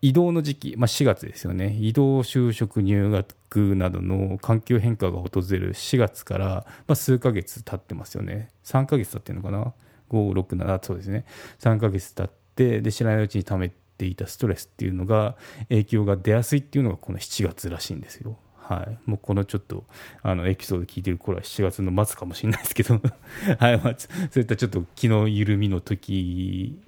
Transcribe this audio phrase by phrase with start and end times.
[0.00, 6.46] 移動の時期、まあ、4月ですよね、移動、就職、入学などの環境変化が訪れる4月から、
[6.88, 9.72] まあ、数ヶ月経ってますよね、3ヶ月経ってるのかな、
[10.10, 11.24] 5、6、7、そうですね、
[11.60, 15.36] 3ヶ月経って、で知らないうちに溜めていたストレスっていうのが、
[15.68, 18.38] 影響が出やすいっていうのが、この7月らしいんですよ。
[18.72, 19.84] はい、もうこのちょっと
[20.22, 23.00] あのエピソード聞いてる頃は7月の末かもしれないですけど、
[23.58, 23.78] はい。
[23.78, 26.80] まあ、そういったちょっと気の緩みの時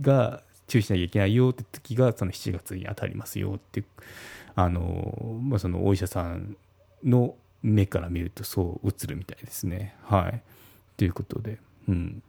[0.00, 3.84] が注意しなきゃいけないよって時がその7月に当たりますよって
[4.54, 6.56] あの、まあ、そのお医者さん
[7.02, 9.96] の目から見るとそう映るみたいですね。
[10.02, 10.42] はい、
[10.96, 11.58] ということで、
[11.88, 12.22] うん、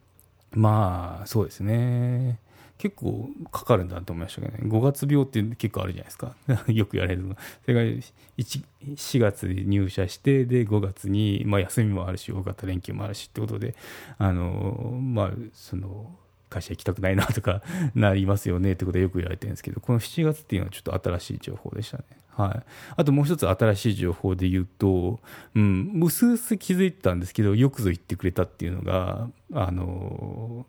[0.52, 2.40] まあそうですね。
[2.78, 6.36] 結構かかるんだと思いましたけどね5月病って結構あるじゃないですか
[6.68, 8.02] よく言われるのそれが
[8.38, 13.76] 4月に入社してで5月に、まあ、休みもあるし大型連休もあるしってことで
[14.18, 16.16] あのまあその
[16.50, 17.62] 会社行きたくないなとか
[17.96, 22.04] なりますよねってことはよく言われてるんですけどこの7月っていうのはちょっと新しい情報でしたね。
[22.36, 22.64] はい、
[22.98, 25.22] あともう一つ新しい情報で言うと、
[25.56, 30.66] うん、うすうす気づいてたんですけどよくぞ言ってくれたっていうのがあの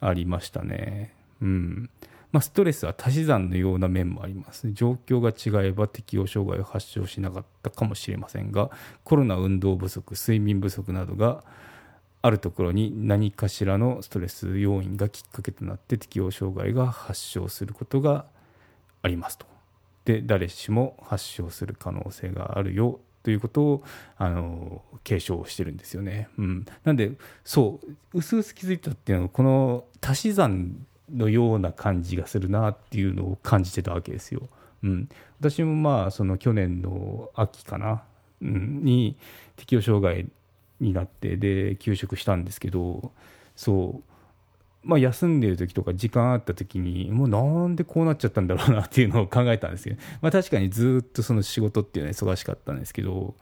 [0.00, 1.14] ありましたね。
[1.44, 1.90] うん
[2.32, 8.70] まあ、ストレスは足し算のような面もあります状況が違えば適応障害を発症しなかったかもしれませんが
[9.04, 11.44] コロナ運動不足睡眠不足などが
[12.22, 18.24] あるところに何かしらのストレス要因がきっかけとなって適応障害が発症することが
[19.02, 19.46] ありますと。
[20.04, 23.84] で誰しも発症する可能性があるよということを
[24.18, 26.28] あの継承してるんですよね。
[26.36, 27.12] うん、なんで
[27.44, 27.80] そ
[28.12, 34.48] ううすうす気づいたっていうのはこの足し算のような感じがするなっていうのを感じてたわけですよ。
[34.82, 35.08] うん、
[35.40, 38.02] 私もまあその去年の秋かな、
[38.42, 39.16] うん、に
[39.56, 40.26] 適応障害
[40.80, 43.12] になってで休職したんですけど
[43.56, 44.14] そう。
[44.86, 53.34] まあ休んでる時とか時間あった時にもうなんでこうなっちゃったんだろうなっていうのを考えたんですけど、 まあ、確かにずっとその仕事っていうのは忙しかったんですけど、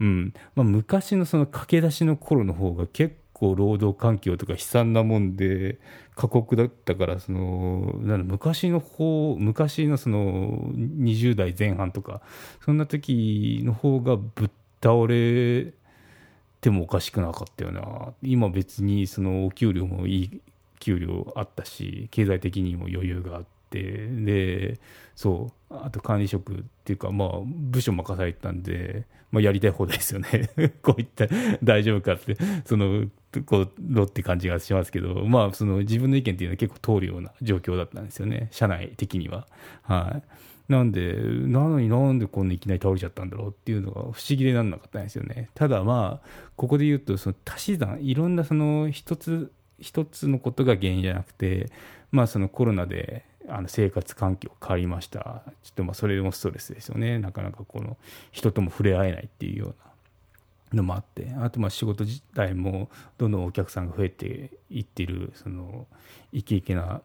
[0.00, 0.34] うん。
[0.56, 5.78] まあ、昔のその駆け出しの頃の方が結構労働環境とか悲惨なもんで
[6.14, 12.20] 過酷だったからそのなん昔の方昔のその20代前半とか
[12.64, 14.50] そんな時の方がぶっ
[14.82, 15.72] 倒れ
[16.60, 18.12] てもおかしくなかったよな。
[18.22, 20.40] 今別にそのお給料もいい
[20.80, 24.80] 給料あったし経済的にも余裕があってで
[25.14, 30.50] そうあと管理職っていうか、まあ、部署任されてたんで、まあ、やりたい放題ですよね
[30.82, 31.26] こういった
[31.62, 33.06] 大丈夫かってその
[33.44, 39.46] こうろって感じがしますけど、まあ、その自分の意見っていうのは結構通るような状況だったんですよね社内的には。
[39.82, 45.48] はいなんで、なのになんでこんないきなり倒れちゃったんだろうっていうのが不思議でなんなかったんですよね。
[45.54, 49.50] ただまあ、ここで言うと、その足し算、いろんなその一つ
[49.80, 51.70] 一つのことが原因じゃなくて、
[52.10, 55.42] まあそのコロナであの生活環境変わりました。
[55.62, 57.18] ちょっとまあそれもストレスですよね。
[57.18, 57.96] なかなかこの
[58.32, 65.86] 人とも触れ合えないっていうようなのもあって、あとまあ仕事自体もどんどんお客さんが増えていってる、その
[66.32, 67.00] イケイケな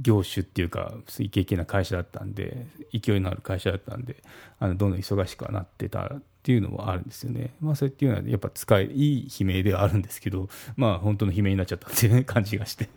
[0.00, 4.16] 業種っていうかイケイケな会社だったんで勢いのある会社だったんで
[4.60, 12.88] あのどんどん忙しくはなってたっていうのもあるんですよねまあそういうのはやっぱ使いいい悲鳴ではあるんですけどまあ本当の悲鳴になっちゃったっていう感じがして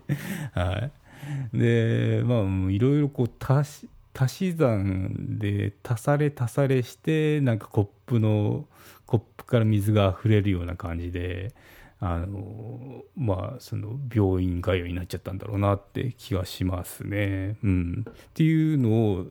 [0.53, 0.91] はい
[1.53, 8.65] でまあいろいろこう足し足し算で足され足されしてなんかコップの
[9.05, 11.53] コップから水が溢れるような感じで
[11.99, 17.57] あのまあその病院通いになっちゃったんだろうなって気がしますね。
[17.63, 19.27] うん、っていうのを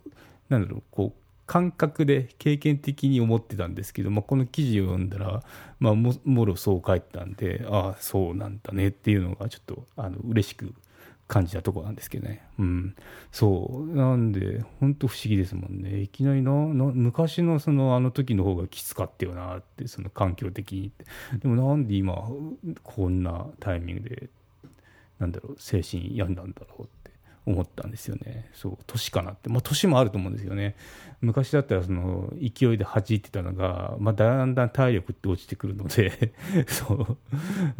[0.49, 5.43] なんだろうこう感覚で経験的に思ってたんですけど、まあ、この記事を読んだら、
[5.81, 10.73] まあ、ももろそう書いてたんでああそうなんだねっていうのがちょっとあの嬉しく
[11.31, 12.43] 感じたとこなんですけどね。
[12.59, 12.97] うん。
[13.31, 13.97] そう。
[13.97, 16.01] なんで、本当不思議ですもんね。
[16.01, 20.93] いきなりな、な昔のそのあの時の方がきつかったよなって、その環境的に。
[21.39, 22.29] でもなんで今、
[22.83, 24.29] こんなタイミングで、
[25.21, 27.00] なんだろう、精神病んだんだろうって。
[27.47, 28.51] 思ったんですよね。
[28.55, 30.77] そう年かなって、まあ、年もあると思うんですよね。
[31.21, 36.33] 昔だったらその勢いで弾いてたのが、まあ、だんだん体力って落ちてくるので
[36.67, 37.19] そ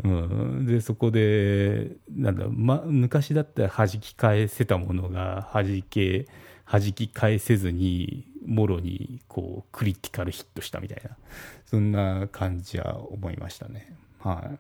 [0.05, 0.09] う、う
[0.63, 6.27] ん、でそこでなんだ、ま、昔だったら弾き返せたものが弾け
[6.71, 11.17] 弾き返せずにもろにこうクリティカルヒットしたみたいな。
[11.67, 13.97] そんな感じは思いましたね。
[14.19, 14.51] は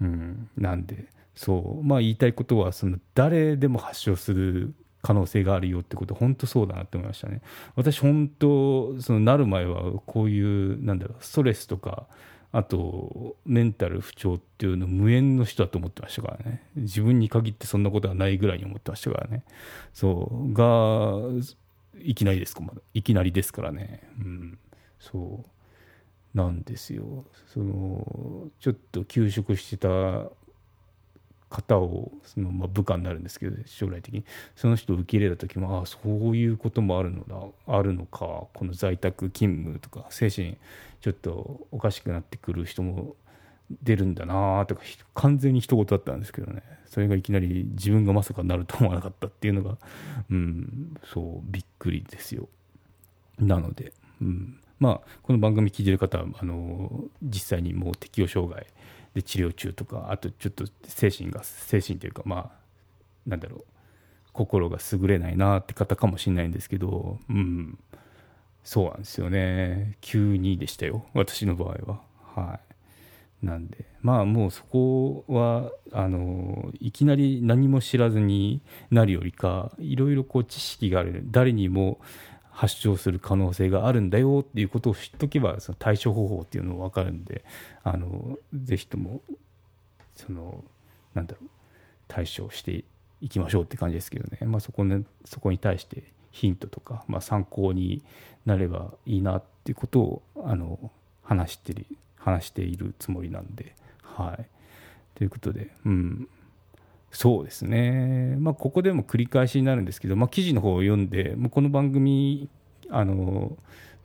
[0.00, 1.06] い、うん、なんで。
[1.38, 1.84] そう。
[1.84, 7.42] まあ言いたいことはその誰でも発症する可能性があるよってこと本当そうだなって思いましたね。
[7.76, 12.08] 私本当そのなる前はこういうなんだろうストレスとか
[12.50, 16.64] あとメンタル不調っていうの無縁の人だと思ってましたからね。
[16.74, 19.44] 自分に限ってそんなことはないぐらいに思ってましたからね。
[19.92, 21.20] そうが
[22.00, 22.62] いきなりですか
[22.94, 24.02] いきなりですからね。
[24.18, 24.58] うん。
[24.98, 26.36] そう。
[26.36, 27.24] なんですよ。
[27.46, 29.88] そのちょっと休職してた
[31.48, 34.24] 方をその、まあ、部下になるんですけど将来的に。
[34.56, 38.18] その人を受け入れた時もああそういうこともあるのだあるのか
[38.52, 40.56] この在宅勤務とか精神
[41.00, 43.16] ちょっとおかしくなってくる人も
[43.82, 44.82] 出るんだなとか
[45.14, 46.62] 完全に一言だったんですけどね。
[46.86, 49.76] それがいきなり自分がまさかなると思わなかったっていうのが
[50.30, 52.48] うんそうびっくりですよ。
[53.38, 58.66] なので、うん、まあこの番組聞いてる方はあの実際にもう適応障害
[59.18, 62.50] で治療中とかあとちょっと精神が精神というかまあ
[63.26, 63.64] なんだろう。
[64.32, 67.76] 心が優れないなって方かもしれないんですけどうん。
[68.62, 69.96] そうなんですよね。
[70.00, 72.00] 急にでしたよ私の場合は。
[72.36, 72.60] は
[73.42, 73.46] い。
[73.46, 78.60] なんでまあもうそこはあのいきなり何も知らずに
[78.90, 81.24] なるよりかいろいろこう知識がある。
[81.30, 81.98] 誰にも
[82.58, 87.44] 発症する可能性があるんだよっていうことを知っとけばその対処方法っていうのも分かるんで
[87.84, 89.20] あのぜひとも
[90.16, 90.64] その
[91.14, 91.50] なんだろう
[92.08, 92.82] 対処して
[93.20, 96.02] いきましょうって感じですけどね、まあ、そこねそこに対して
[96.32, 98.02] ヒントとか、まあ、参考に
[98.44, 100.90] なればいいなっていうことをあの
[101.22, 101.86] 話してる
[102.16, 103.76] 話しているつもりなんで。
[104.02, 104.46] はい。
[105.14, 106.28] ということでうん。
[107.10, 112.48] そうですね、まあ、ここでも繰り返しになるんですけど、まあ、記事の方を読んで、もうこの番組、
[112.90, 113.56] あの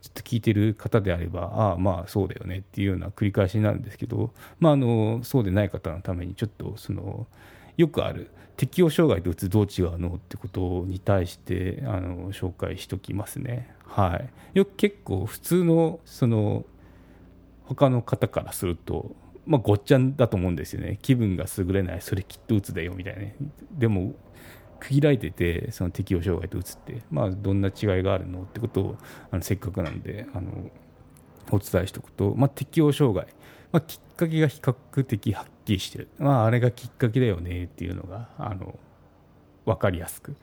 [0.02, 7.26] ずっと聞いてる方であれば、ああ、まあそうだよねっていうような繰り返しになるんですけど、まあ、あのそうでない方のために、ちょっとその
[7.76, 13.74] よくある適応障害とうつどう違うのってことに対してあの紹介しときますね。
[13.86, 14.16] は
[14.54, 16.64] い、よく結構普通のその
[17.64, 19.14] 他の方からすると
[19.46, 20.98] まあ、ごっちゃんだと思うんですよね。
[21.02, 22.00] 気分が優れない。
[22.00, 23.36] それきっとうつだよみたいなね。
[23.72, 24.14] でも
[24.84, 28.96] 区切られててその適応障害とうつって、まあ、どんな違いがあるのってことを
[29.30, 30.70] あのせっかくなんであの
[31.50, 33.26] お伝えしておくと、まあ、適応障害、
[33.72, 38.78] まあ、きっかけが比較的はっきりしてる、まあ、あれがきっかけだよねっていうのがあの
[39.64, 40.36] 分かりやすく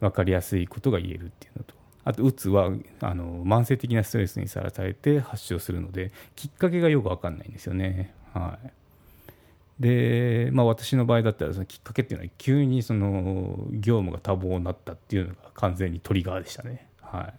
[0.00, 1.74] 分かりやすいことが言えるっていうのと。
[2.06, 2.70] あとうつは
[3.00, 8.14] あの慢性的なストレスにさらされて発症するのできっかけがよく分かんないんですよね。
[8.34, 16.88] はい、で、まあ、私の場合だったらそのきっかけっていうのは急にその業務が多忙になったっていうのが完全にトリガーでしたね。
[17.00, 17.34] はい、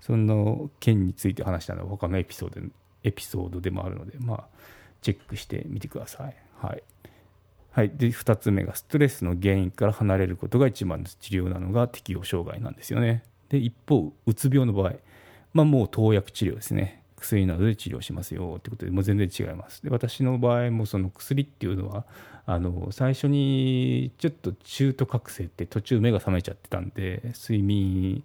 [0.00, 2.60] その件について話したのは他のエピソード
[3.02, 4.44] エピソードでもあるので、まあ、
[5.02, 6.36] チェックしてみてください。
[6.58, 6.82] はい
[7.72, 13.22] はい、で2つ目がストレスの原因から離れることが一番の治療なのが適応障害なんですよね。
[13.50, 14.94] で一方うつ病の場合、
[15.52, 19.82] まあ、もう投薬治療ですね薬などで治療しますよってことでもう全然違います。
[19.82, 22.04] で私の場合もその薬っていうのは
[22.46, 28.22] あの最初にちょっと中途覚醒って途中目が覚めちゃってたんで睡眠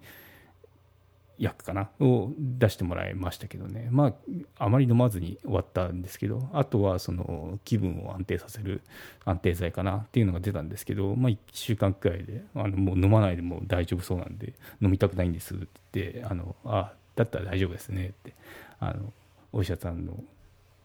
[1.39, 1.89] 薬かな？
[1.99, 3.87] を出してもらいましたけどね。
[3.89, 4.13] まあ
[4.59, 8.81] あまり飲まずに終わったんですけどあとはその気分を安定させる
[9.25, 18.33] 安定剤かなっていうのが出たんですけど、まあ、1週間くらいであのもう飲まないでも大丈夫そうなんで飲みたくないんですって言ってあのあだったら大丈夫ですねって。
[18.81, 19.13] あの
[19.53, 20.13] お医者さんの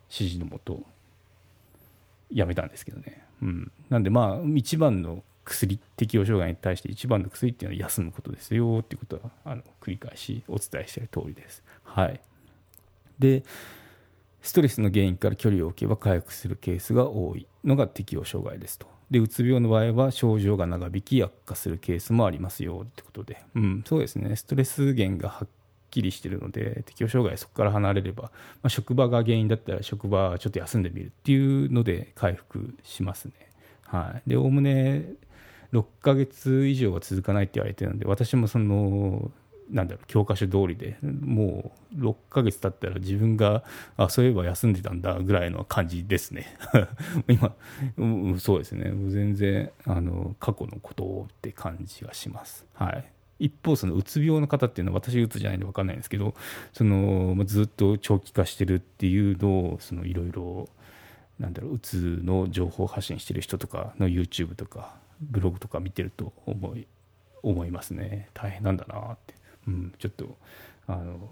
[0.08, 0.82] 指示のもと
[2.32, 11.62] やめたんですけどね、うん、なんでまあ一番の薬適応障害に対して一番の薬っていうのは休むことですよっていうことはあの繰り返しお伝えしている通りです。
[11.84, 12.20] はい、
[13.18, 13.44] で
[14.42, 18.86] ストレスの原因から距離を置けば回復するケースが多いのが適応障害ですと。
[19.10, 24.34] でうつ病の場合は症状が長引き悪化するケースもありますよってことで、うん、そうですね。
[24.34, 25.48] ストレス源がはっ
[25.96, 28.30] きりしてるので適応障害そこから離れれば、ま
[28.64, 33.32] あ、職場が原因だったら職場ちょっと休んでみるっていうので回復しますね。
[33.84, 35.04] はい、でおおむね
[35.72, 39.30] 6ヶ月以上は続かないって言われてるので私もその
[39.70, 43.64] なんだろう教科書通りでもう6ヶ月経ったら自分が
[43.96, 46.56] あそういえば休んでたんだぐらいの感じですね。
[47.28, 47.52] 今、
[47.98, 48.92] う、そうですね。
[49.08, 52.64] 全然あの過去のことって感じがします。
[52.74, 53.04] はい。
[53.38, 56.34] 一方そのうつ病の方っていうのは私うつじゃないんで分かんないんですけど
[56.72, 60.68] そのずっと長期化してるっていうのをいろいろ
[61.38, 66.86] なんだろううつの情報発信してる人とかの YouTube とかブログとか見てると思い
[67.42, 68.28] 思いますね。
[68.34, 69.34] 大変なんだなって、
[69.68, 70.36] うん、ちょっと
[70.86, 71.30] あの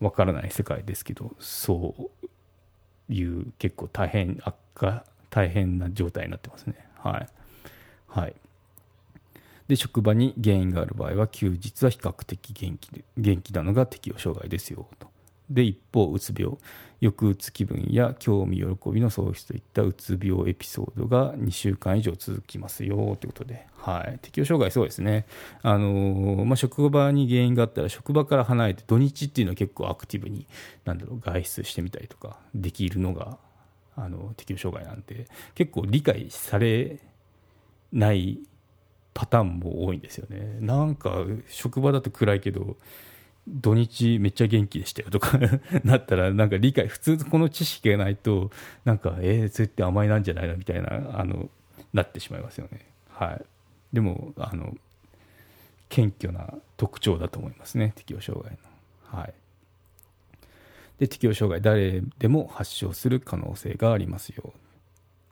[0.00, 2.10] 分からない世界ですけどそ
[3.08, 6.74] ういう結構大変悪化大変な状態になってますね。
[6.96, 7.28] はい。
[8.06, 8.34] はい。
[9.70, 15.08] で職場に原因がある場合は休日は比較的元気で元気なのが適応障害ですよと。
[15.48, 16.58] で一方うつ病。
[17.00, 25.24] 抑うつ気分や興味喜びの喪失といったうつ病エピソードが2週間以上続きますよということで、はい、適応障害そうですね。
[25.62, 30.46] あの、まあ、職場に原因があったら職場から離れて土日っていうのは結構アクティブに
[30.84, 33.38] なんだろう外出してみたりとかできるのが
[33.96, 36.98] あの適応障害なんで結構理解され
[37.92, 38.40] ない
[39.20, 40.56] パターンも多いんですよね。
[40.60, 42.78] なんか職場だと暗いけど
[43.46, 45.38] 土日めっちゃ元気でしたよとか
[45.84, 48.50] なったらなんか理解普通この知識がないと
[48.86, 51.50] なんかえー、それって甘いなんじゃないのみたいなあの
[51.92, 52.86] なってしまいますよね。
[53.10, 53.44] はい。
[53.92, 54.74] でもあの
[55.90, 57.92] 謙虚な特徴だと思いますね。
[57.96, 58.56] 適応障害
[59.12, 59.18] の。
[59.18, 59.34] はい。
[60.98, 64.54] で適応障害誰でも発症する可能性がありますよ。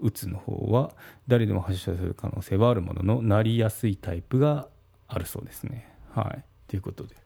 [0.01, 0.93] うつの方は
[1.27, 4.69] 誰でも発症する可能性はあるもののなりやすいタイプが
[5.09, 7.17] あるそうですねはいということで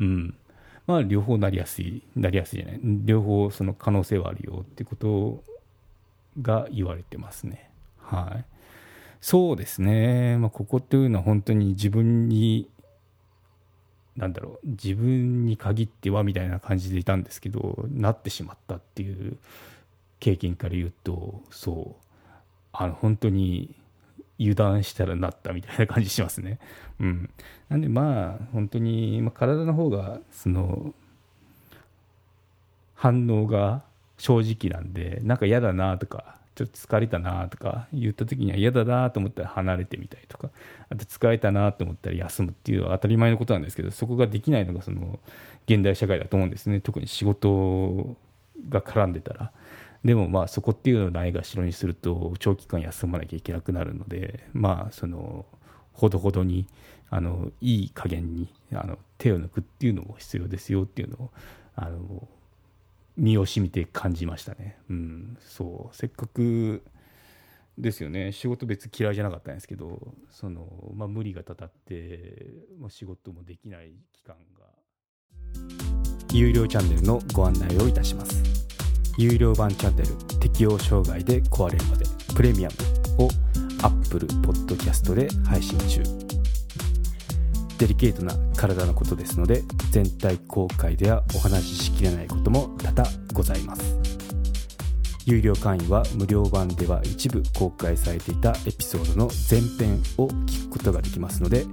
[0.00, 0.34] うん。
[0.86, 5.44] まあ、両方なりやすい、なりやすいじゃない、両方その可能性はあるよってこと
[6.40, 7.70] が言われてますね。
[8.00, 8.44] はい。
[9.20, 10.38] そうですね。
[10.38, 12.70] まあ、ここっていうのは本当に自分に、
[14.16, 19.36] なんだろう、自分に限ってはみたいな感じでいたんですけど、なってしまったっていう
[20.20, 22.07] 経験から言うと、そう、
[22.80, 23.74] あの、本当に
[24.40, 26.58] 油断したらなったみたいな感じしますね。
[27.00, 27.30] うん、
[27.68, 30.94] なんでまあ本当に、まあ、体の方がその
[32.94, 33.82] 反応が
[34.16, 40.50] 正直なんでなんか嫌だなとかちょっと疲れたなとか言った時には嫌だなと思ったら離れてみたりとか
[40.88, 45.20] あと疲れたなと思ったら休むっていうのは当たり前のことなんですけどそこができないのがその
[45.66, 48.16] 現代社会だと思うんですね特に仕事
[48.68, 49.52] が絡んでたら。
[50.08, 55.44] でもまあそこっていうのをないがしろにすると長期間休まなきゃいけなくなるのでまあその
[55.92, 56.66] ほどほどに
[57.10, 61.30] あのいい加減にあの手を抜くっていうのも必要ですよっていうのを
[61.76, 62.26] あの
[63.18, 64.78] 身をしみて感じましたね。
[64.88, 65.94] うん、そう。
[65.94, 66.82] せっかく
[67.76, 68.32] ですよね。
[68.32, 72.46] 仕事別嫌いじゃなかったんですけどその、まあ、無理がたたって
[72.80, 74.68] も仕事もできない期間が。
[76.32, 78.67] 有料チャンネルのご案内をいたします。
[79.18, 82.06] 有料版チャンネル適応障害で壊れるまで
[82.36, 82.68] プレミア
[83.18, 83.28] ムを
[83.82, 86.02] Apple Podcast で配信中。
[87.78, 93.98] デリケートな体のことですので全体公開ではお話ししきれないことも多々ございます。
[95.26, 101.64] 有料会員は無料版では一部公開されていたエピソードの前編を聞くことができますので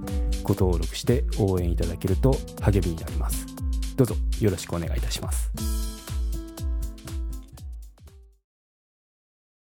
[0.42, 3.46] ご登録して応援いただけると励みになります。
[3.94, 5.95] どうぞよろしくお願いいたします。